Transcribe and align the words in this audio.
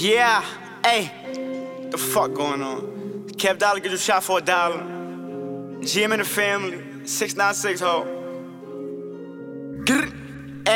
Yeah, 0.00 0.44
hey, 0.84 1.10
the 1.90 1.98
fuck 1.98 2.32
going 2.32 2.62
on? 2.62 3.24
Kev 3.32 3.58
Dollaz 3.58 3.82
get 3.82 3.90
you 3.90 3.98
shot 3.98 4.22
for 4.22 4.38
a 4.38 4.40
dollar. 4.40 4.78
GM 4.78 6.12
in 6.12 6.20
the 6.20 6.24
family, 6.24 7.04
696 7.04 7.80
ho. 7.80 8.17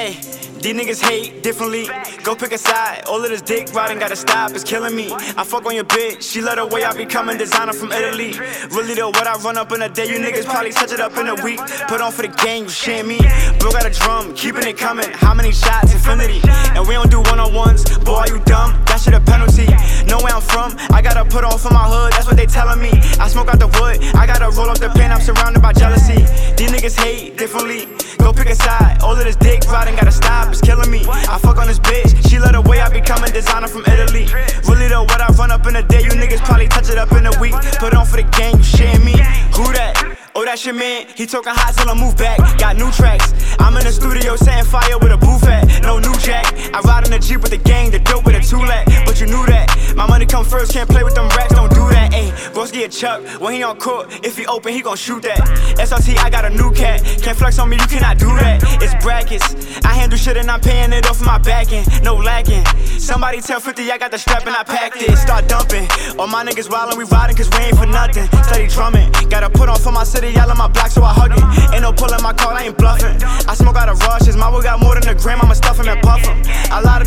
Hey, 0.02 0.14
these 0.58 0.74
niggas 0.74 1.00
hate 1.00 1.44
differently. 1.44 1.86
Go 2.24 2.34
pick 2.34 2.50
a 2.50 2.58
side. 2.58 3.04
All 3.06 3.22
of 3.22 3.30
this 3.30 3.40
dick 3.40 3.72
riding 3.72 4.00
gotta 4.00 4.16
stop. 4.16 4.50
It's 4.50 4.64
killing 4.64 4.96
me. 4.96 5.12
I 5.12 5.44
fuck 5.44 5.64
on 5.64 5.76
your 5.76 5.84
bitch. 5.84 6.22
She 6.22 6.40
let 6.40 6.58
her 6.58 6.66
way. 6.66 6.82
I 6.82 6.92
be 6.92 7.06
coming 7.06 7.38
designer 7.38 7.72
from 7.72 7.92
Italy. 7.92 8.34
Really 8.72 8.94
though, 8.94 9.10
what 9.10 9.28
I 9.28 9.36
run 9.44 9.56
up 9.56 9.70
in 9.70 9.80
a 9.80 9.88
day, 9.88 10.08
you 10.08 10.18
niggas 10.18 10.46
probably 10.46 10.72
touch 10.72 10.90
it 10.90 10.98
up 10.98 11.16
in 11.18 11.28
a 11.28 11.36
week. 11.44 11.60
Put 11.86 12.00
on 12.00 12.10
for 12.10 12.22
the 12.22 12.34
gang, 12.42 12.64
you 12.64 12.68
shit 12.68 13.06
me. 13.06 13.20
Bro 13.60 13.70
got 13.70 13.86
a 13.86 13.90
drum, 13.90 14.34
keeping 14.34 14.66
it 14.66 14.76
coming. 14.76 15.08
How 15.08 15.34
many 15.34 15.52
shots? 15.52 15.92
Infinity. 15.92 16.40
And 16.74 16.82
we 16.88 16.94
don't 16.94 17.08
do 17.08 17.20
one 17.20 17.38
on 17.38 17.54
ones. 17.54 17.84
Boy, 18.00 18.26
are 18.26 18.28
you 18.28 18.40
dumb? 18.42 18.74
That 18.86 18.98
shit 18.98 19.14
a 19.14 19.20
penalty. 19.20 19.70
Know 20.10 20.18
where 20.18 20.34
I'm 20.34 20.42
from. 20.42 20.74
I 20.90 21.00
gotta 21.00 21.24
put 21.24 21.44
on 21.44 21.56
for 21.60 21.70
my 21.70 21.86
hood. 21.86 22.12
That's 22.14 22.26
what 22.26 22.36
they 22.36 22.46
telling 22.46 22.82
me. 22.82 22.90
I 23.22 23.28
smoke 23.28 23.54
out 23.54 23.60
the 23.60 23.70
wood. 23.78 24.02
I 24.16 24.26
gotta 24.26 24.50
roll 24.50 24.68
up 24.68 24.78
the 24.78 24.88
pen. 24.88 25.12
I'm 25.12 25.20
surrounded 25.20 25.62
by 25.62 25.72
jealousy. 25.72 26.26
These 26.58 26.72
niggas 26.74 26.98
hate 26.98 27.38
differently. 27.38 28.01
Go 28.22 28.32
pick 28.32 28.50
a 28.50 28.54
side. 28.54 29.02
All 29.02 29.18
of 29.18 29.24
this 29.24 29.36
dick 29.36 29.64
riding 29.66 29.96
gotta 29.96 30.12
stop. 30.12 30.48
It's 30.48 30.60
killing 30.60 30.90
me. 30.90 31.04
I 31.08 31.38
fuck 31.42 31.58
on 31.58 31.66
this 31.66 31.80
bitch. 31.80 32.14
She 32.30 32.38
let 32.38 32.54
her 32.54 32.62
way. 32.62 32.80
I 32.80 32.88
be 32.88 33.00
coming 33.00 33.32
designer 33.32 33.66
from 33.66 33.82
Italy. 33.86 34.26
Really 34.68 34.86
though, 34.86 35.02
what 35.02 35.20
I 35.20 35.26
run 35.34 35.50
up 35.50 35.66
in 35.66 35.74
a 35.74 35.82
day, 35.82 36.02
you 36.02 36.10
niggas 36.10 36.38
probably 36.44 36.68
touch 36.68 36.88
it 36.88 36.98
up 36.98 37.10
in 37.12 37.26
a 37.26 37.34
week. 37.40 37.54
Put 37.78 37.94
on 37.94 38.06
for 38.06 38.16
the 38.16 38.28
gang. 38.38 38.56
You 38.56 38.62
shitting 38.62 39.04
me? 39.04 39.12
Who 39.58 39.66
that? 39.74 39.98
Oh, 40.34 40.44
that's 40.44 40.64
your 40.64 40.74
man. 40.74 41.06
He 41.14 41.26
talking 41.26 41.52
hot 41.52 41.74
till 41.74 41.90
I 41.90 41.94
move 41.94 42.16
back. 42.16 42.38
Got 42.58 42.76
new 42.76 42.90
tracks. 42.92 43.34
I'm 43.58 43.76
in 43.76 43.84
the 43.84 43.92
studio 43.92 44.36
setting 44.36 44.64
fire 44.64 44.98
with 44.98 45.12
a 45.12 45.18
booth 45.18 45.44
at. 45.46 45.82
No 45.82 45.98
new 45.98 46.14
jack. 46.18 46.46
I 46.72 46.80
ride 46.80 47.04
in 47.04 47.10
the 47.10 47.18
Jeep 47.18 47.42
with 47.42 47.50
the 47.50 47.58
gang, 47.58 47.90
the 47.90 47.98
dope 47.98 48.24
with 48.24 48.36
a 48.36 48.40
two 48.40 48.58
lat. 48.58 48.86
But 49.04 49.20
you 49.20 49.26
knew 49.26 49.44
that. 49.46 49.71
My 49.96 50.06
money 50.06 50.26
come 50.26 50.44
first, 50.44 50.72
can't 50.72 50.88
play 50.88 51.02
with 51.02 51.14
them 51.14 51.28
racks, 51.28 51.54
don't 51.54 51.70
do 51.70 51.88
that. 51.90 52.12
Ayy, 52.12 52.30
Broski 52.52 52.80
get 52.84 52.92
Chuck. 52.92 53.22
When 53.40 53.54
he 53.54 53.62
on 53.62 53.78
court, 53.78 54.12
if 54.24 54.36
he 54.36 54.46
open, 54.46 54.72
he 54.72 54.80
gon' 54.80 54.96
shoot 54.96 55.22
that. 55.22 55.38
SLT, 55.78 56.18
I 56.18 56.30
got 56.30 56.44
a 56.44 56.50
new 56.50 56.72
cat. 56.72 57.02
Can't 57.22 57.36
flex 57.36 57.58
on 57.58 57.68
me, 57.68 57.76
you 57.76 57.86
cannot 57.86 58.18
do 58.18 58.26
that. 58.26 58.62
It's 58.82 58.94
brackets. 59.04 59.54
I 59.84 59.94
handle 59.94 60.18
shit 60.18 60.36
and 60.36 60.50
I'm 60.50 60.60
paying 60.60 60.92
it 60.92 61.08
off 61.08 61.20
my 61.24 61.38
back 61.38 61.72
end. 61.72 61.86
No 62.02 62.14
lacking. 62.16 62.64
Somebody 62.98 63.40
tell 63.40 63.60
50 63.60 63.90
I 63.90 63.98
got 63.98 64.10
the 64.10 64.18
strap 64.18 64.46
and 64.46 64.56
I 64.56 64.62
packed 64.62 65.02
it. 65.02 65.16
Start 65.16 65.48
dumping. 65.48 65.86
All 66.18 66.26
my 66.26 66.44
niggas 66.44 66.68
wildin', 66.68 66.96
we 66.96 67.04
riding 67.04 67.36
cause 67.36 67.50
we 67.50 67.58
ain't 67.58 67.76
for 67.76 67.86
nothing. 67.86 68.26
Steady 68.44 68.68
drumming. 68.68 69.10
Gotta 69.28 69.50
put 69.50 69.68
on 69.68 69.78
for 69.78 69.92
my 69.92 70.04
city, 70.04 70.30
y'all 70.30 70.50
in 70.50 70.56
my 70.56 70.68
block, 70.68 70.90
so 70.90 71.02
I 71.02 71.12
hug 71.12 71.32
it. 71.32 71.74
Ain't 71.74 71.82
no 71.82 71.92
pulling 71.92 72.22
my 72.22 72.32
call, 72.32 72.52
I 72.52 72.64
ain't 72.64 72.78
bluffing. 72.78 73.16
I 73.48 73.54
smoke 73.54 73.76
out 73.76 73.88
of 73.88 74.00
rushes, 74.00 74.36
my 74.36 74.48
will 74.48 74.62
got 74.62 74.80
more 74.80 74.94
than 74.94 75.08
a 75.08 75.14
gram, 75.14 75.40
I'ma 75.42 75.54
stuff 75.54 75.78
him 75.78 75.88
and 75.88 76.00
puff 76.00 76.20
him. 76.20 76.38
A 76.72 76.80
lot 76.80 77.01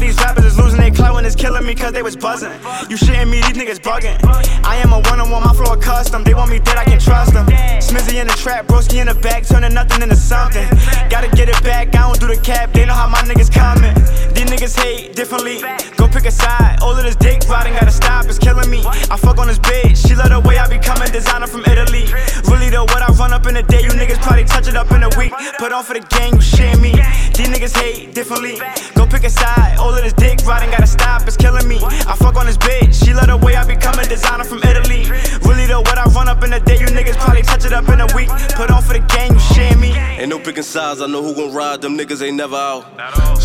it's 1.35 1.41
killing 1.41 1.65
me 1.65 1.75
cause 1.75 1.91
they 1.91 2.01
was 2.01 2.15
buzzing. 2.15 2.51
You 2.89 2.95
shitting 2.95 3.29
me, 3.29 3.41
these 3.41 3.57
niggas 3.59 3.79
bugging. 3.79 4.17
I 4.63 4.75
am 4.77 4.93
a 4.93 4.99
one 5.09 5.19
on 5.19 5.29
one, 5.29 5.43
my 5.43 5.53
flow 5.53 5.73
a 5.73 5.77
custom. 5.77 6.23
They 6.23 6.33
want 6.33 6.49
me 6.51 6.59
dead, 6.59 6.77
I 6.77 6.85
can 6.85 6.99
trust 6.99 7.33
them. 7.33 7.45
Smizzy 7.47 8.21
in 8.21 8.27
the 8.27 8.33
trap, 8.33 8.67
broski 8.67 9.01
in 9.01 9.07
the 9.07 9.15
back, 9.15 9.45
turning 9.45 9.73
nothing 9.73 10.01
into 10.01 10.15
something. 10.15 10.67
Gotta 11.09 11.29
get 11.35 11.49
it 11.49 11.61
back, 11.63 11.95
I 11.95 12.07
don't 12.07 12.19
do 12.19 12.27
the 12.27 12.39
cap, 12.41 12.73
they 12.73 12.85
know 12.85 12.93
how 12.93 13.07
my 13.07 13.21
niggas 13.23 13.51
coming. 13.51 13.93
These 14.33 14.49
niggas 14.49 14.75
hate 14.79 15.15
differently. 15.15 15.61
Go 15.97 16.07
pick 16.07 16.25
a 16.25 16.31
side, 16.31 16.79
all 16.81 16.95
of 16.95 17.03
this 17.03 17.15
dick 17.15 17.43
riding 17.49 17.73
gotta 17.73 17.91
stop, 17.91 18.25
it's 18.25 18.39
killing 18.39 18.69
me. 18.69 18.83
I 18.85 19.17
fuck 19.17 19.37
on 19.37 19.47
this 19.47 19.59
bitch, 19.59 20.07
she 20.07 20.15
let 20.15 20.31
her 20.31 20.39
way, 20.39 20.57
I 20.57 20.67
be 20.67 20.79
coming 20.79 21.11
designer 21.11 21.47
from 21.47 21.63
Italy. 21.65 22.05
Really 22.47 22.69
though, 22.69 22.87
what 22.87 23.01
I 23.01 23.11
run 23.19 23.33
up 23.33 23.45
in 23.45 23.57
a 23.57 23.63
day, 23.63 23.81
you 23.81 23.89
niggas 23.89 24.21
probably 24.21 24.45
touch 24.45 24.67
it 24.67 24.75
up 24.75 24.91
in 24.91 25.03
a 25.03 25.09
week. 25.17 25.33
Put 25.57 25.71
on 25.71 25.83
for 25.83 25.93
the 25.93 26.05
gang, 26.15 26.35
you 26.35 26.41
shit 26.41 26.79
me. 26.79 26.91
These 27.35 27.49
niggas 27.49 27.75
hate 27.75 28.13
differently. 28.13 28.59
Go 29.05 29.11
pick 29.11 29.23
a 29.23 29.29
side, 29.29 29.77
all 29.77 29.93
of 29.93 30.03
this 30.03 30.13
dick 30.13 30.43
riding 30.47 30.71
gotta 30.71 30.87
stop, 30.87 31.27
it's 31.27 31.37
killing 31.37 31.67
me. 31.67 31.77
I 31.79 32.15
fuck 32.15 32.37
on 32.37 32.47
this 32.47 32.57
bitch, 32.57 33.05
she 33.05 33.13
let 33.13 33.29
her 33.29 33.37
way, 33.37 33.55
I 33.55 33.63
become 33.63 33.99
a 33.99 34.03
designer 34.03 34.43
from 34.43 34.63
Italy. 34.63 35.05
Really 35.45 35.67
though, 35.67 35.81
what 35.81 35.99
I 35.99 36.05
run 36.05 36.27
up 36.27 36.43
in 36.43 36.51
a 36.53 36.59
day, 36.59 36.79
you 36.79 36.87
niggas 36.87 37.15
probably 37.17 37.43
touch 37.43 37.65
it 37.65 37.73
up 37.73 37.87
in 37.89 38.01
a 38.01 38.07
week. 38.15 38.29
Put 38.55 38.71
on 38.71 38.81
for 38.81 38.93
the 38.93 39.05
gang, 39.07 39.33
you 39.33 39.39
shit 39.39 39.77
me. 39.77 39.95
Ain't 39.95 40.29
no 40.29 40.39
picking 40.39 40.63
sides, 40.63 41.01
I 41.01 41.05
know 41.05 41.21
who 41.21 41.35
gon' 41.35 41.53
ride, 41.53 41.81
them 41.81 41.95
niggas 41.95 42.25
ain't 42.25 42.37
never 42.37 42.55
out. 42.55 42.85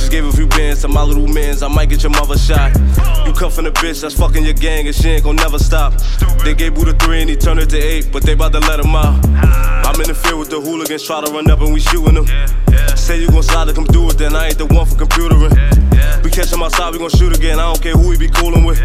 Just 0.00 0.12
gave 0.12 0.25
a 0.25 0.33
few 0.33 0.47
bands 0.47 0.81
to 0.81 0.88
my 0.88 1.03
little 1.03 1.28
mans, 1.28 1.62
I 1.62 1.69
might 1.69 1.91
get 1.91 2.03
your 2.03 2.11
mother 2.11 2.38
shot. 2.38 2.75
You 3.27 3.34
cuffin' 3.34 3.66
a 3.66 3.71
bitch 3.71 4.00
that's 4.00 4.15
fucking 4.15 4.47
your 4.47 4.55
gang 4.55 4.87
and 4.87 4.97
she 4.97 5.11
ain't 5.11 5.25
gon' 5.25 5.37
never 5.37 5.59
stop. 5.59 5.93
They 6.43 6.55
gave 6.55 6.75
Buddha 6.75 6.94
three 6.94 7.21
and 7.21 7.28
he 7.28 7.37
turned 7.37 7.61
it 7.61 7.69
to 7.69 7.77
eight, 7.77 8.09
but 8.10 8.22
they 8.22 8.34
bout 8.34 8.53
to 8.53 8.60
let 8.60 8.81
him 8.81 8.94
out. 8.94 9.22
I'm 9.87 10.00
in 10.00 10.09
the 10.09 10.15
field 10.15 10.39
with 10.39 10.49
the 10.49 10.59
hooligans, 10.59 11.03
try 11.03 11.22
to 11.22 11.31
run 11.31 11.50
up 11.50 11.60
and 11.60 11.75
we 11.75 11.81
shootin' 11.81 12.15
them. 12.15 12.27
Say 12.97 13.21
you 13.21 13.28
gon' 13.31 13.43
slide 13.43 13.69
to 13.69 13.75
come 13.75 13.84
do 13.84 14.09
it, 14.09 14.16
then 14.16 14.34
I 14.34 14.47
ain't 14.47 14.56
the 14.59 14.65
one 14.72 14.87
for 14.87 14.97
computering. 14.97 15.53
We 16.25 16.31
catch 16.31 16.50
him 16.50 16.62
outside, 16.62 16.93
we 16.94 16.99
gon' 16.99 17.10
shoot 17.10 17.37
again, 17.37 17.60
I 17.60 17.65
don't 17.71 17.83
care 17.83 17.93
who 17.93 18.09
we 18.09 18.16
be 18.16 18.28
coolin' 18.28 18.65
with. 18.65 18.81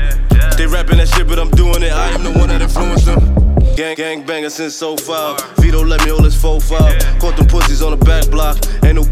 They 0.58 0.68
rapping 0.68 0.98
that 0.98 1.08
shit, 1.08 1.30
but 1.30 1.40
I'm 1.40 1.50
doing 1.52 1.82
it, 1.82 1.94
I 1.94 2.10
am 2.10 2.24
the 2.24 2.32
one 2.38 2.50
that 2.50 2.62
influenced 2.62 3.06
them. 3.06 3.56
Gang, 3.76 3.96
gang 3.96 4.26
banger 4.26 4.50
since 4.50 4.82
oh 4.84 4.96
so 4.96 5.06
far. 5.06 5.38
Vito 5.60 5.84
let 5.84 6.04
me 6.04 6.10
hold 6.10 6.26
his 6.26 6.36
4-5. 6.36 6.85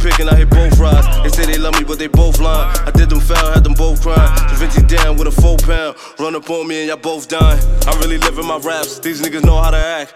Picking, 0.03 0.27
I 0.27 0.35
hit 0.35 0.49
both 0.49 0.77
rides. 0.77 1.07
They 1.23 1.29
say 1.29 1.49
they 1.49 1.57
love 1.57 1.79
me, 1.79 1.85
but 1.85 1.97
they 1.97 2.07
both 2.07 2.39
lying. 2.39 2.77
I 2.85 2.91
did 2.91 3.09
them 3.09 3.21
foul, 3.21 3.53
had 3.53 3.63
them 3.63 3.73
both 3.73 4.01
crying. 4.01 4.35
The 4.49 4.55
Vinci 4.59 4.83
down 4.83 5.15
with 5.15 5.27
a 5.27 5.31
four 5.31 5.57
pound. 5.57 5.95
Run 6.19 6.35
up 6.35 6.49
on 6.49 6.67
me 6.67 6.81
and 6.81 6.87
y'all 6.89 6.97
both 6.97 7.29
dying. 7.29 7.59
I 7.87 7.95
really 7.99 8.17
live 8.17 8.37
in 8.37 8.45
my 8.45 8.57
raps. 8.57 8.99
These 8.99 9.21
niggas 9.21 9.45
know 9.45 9.61
how 9.61 9.71
to 9.71 9.77
act. 9.77 10.13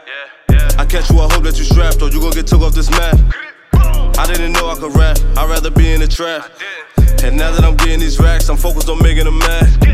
I 0.77 0.85
catch 0.85 1.09
you, 1.09 1.19
I 1.19 1.31
hope 1.31 1.43
that 1.43 1.57
you 1.57 1.63
strapped, 1.63 2.01
or 2.01 2.09
you 2.09 2.19
gon' 2.19 2.31
get 2.31 2.47
took 2.47 2.61
off 2.61 2.73
this 2.73 2.91
map. 2.91 3.17
I 3.73 4.25
didn't 4.27 4.51
know 4.51 4.69
I 4.69 4.75
could 4.75 4.95
rap. 4.95 5.17
I'd 5.37 5.49
rather 5.49 5.71
be 5.71 5.93
in 5.93 6.01
the 6.01 6.07
trap. 6.07 6.51
And 7.23 7.37
now 7.37 7.51
that 7.51 7.63
I'm 7.63 7.77
getting 7.77 7.99
these 7.99 8.19
racks, 8.19 8.49
I'm 8.49 8.57
focused 8.57 8.89
on 8.89 9.01
making 9.01 9.25
them 9.25 9.39
mad. 9.39 9.86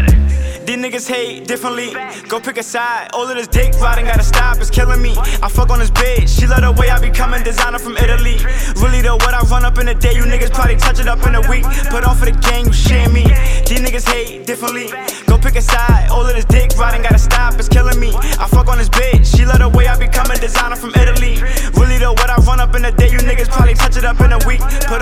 Niggas 0.94 1.10
hate 1.10 1.48
differently. 1.48 1.90
Go 2.30 2.40
pick 2.40 2.60
a 2.60 2.62
side. 2.62 3.10
All 3.16 3.28
of 3.28 3.36
this 3.36 3.48
dick 3.48 3.74
riding 3.82 4.06
gotta 4.06 4.22
stop, 4.22 4.58
it's 4.58 4.70
killing 4.70 5.02
me. 5.02 5.16
I 5.42 5.50
fuck 5.50 5.72
on 5.72 5.80
this 5.80 5.90
bitch, 5.90 6.40
she 6.40 6.46
let 6.46 6.62
her 6.62 6.72
way, 6.72 6.92
I 6.92 7.00
be 7.00 7.10
coming 7.10 7.42
designer 7.42 7.80
from 7.80 7.98
Italy. 7.98 8.38
Really 8.78 9.02
though, 9.02 9.16
what 9.16 9.34
I 9.34 9.42
run 9.50 9.66
up 9.66 9.80
in 9.80 9.88
a 9.88 9.96
day, 9.96 10.14
you 10.14 10.22
niggas 10.22 10.54
probably 10.54 10.76
touch 10.76 11.00
it 11.00 11.08
up 11.08 11.26
in 11.26 11.34
a 11.34 11.42
week. 11.50 11.64
Put 11.90 12.04
on 12.04 12.16
for 12.16 12.26
the 12.26 12.38
gang, 12.46 12.68
you 12.68 12.74
shit 12.74 13.12
me. 13.12 13.24
These 13.66 13.82
niggas 13.82 14.08
hate 14.08 14.46
differently. 14.46 14.94
Go 15.26 15.40
pick 15.40 15.56
a 15.56 15.64
side. 15.64 16.12
All 16.12 16.22
of 16.22 16.36
this 16.36 16.46
dick 16.46 16.70
riding 16.78 17.02
gotta 17.02 17.18
stop, 17.18 17.56
it's 17.56 17.68
killing 17.68 18.00
me. 18.00 18.14
I 18.14 18.46
fuck 18.46 18.68
on 18.68 18.78
this 18.78 18.90
bitch, 18.90 19.36
she 19.36 19.46
let 19.46 19.62
her 19.62 19.70
way, 19.70 19.88
I 19.88 19.98
be 19.98 20.08
coming 20.08 20.38
designer 20.38 20.76
from 20.76 20.92
Italy. 20.94 21.42
Really 21.74 21.98
though, 21.98 22.14
what 22.14 22.30
I 22.30 22.38
run 22.46 22.60
up 22.60 22.76
in 22.76 22.86
a 22.86 22.92
day, 22.92 23.10
you 23.10 23.18
niggas 23.18 23.50
probably 23.50 23.74
touch 23.74 23.98
it 23.98 24.06
up 24.06 24.22
in 24.22 24.32
a 24.32 24.38
week. 24.46 24.62
Put 24.86 25.02